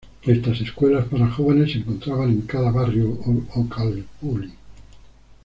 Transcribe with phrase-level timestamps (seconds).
[0.23, 3.19] Estas escuelas para jóvenes se encontraban en cada barrio
[3.53, 4.51] o calpulli.